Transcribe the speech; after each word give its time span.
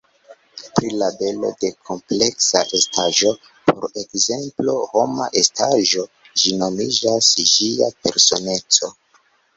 Pri 0.77 0.87
la 1.01 1.07
belo 1.17 1.49
de 1.63 1.69
kompleksa 1.89 2.61
estaĵo, 2.79 3.33
por 3.71 3.85
ekzemplo 4.03 4.75
homa 4.95 5.29
estaĵo, 5.43 6.07
ĝi 6.45 6.55
nomiĝas 6.65 7.29
ĝia 7.55 7.91
personeco. 8.09 8.91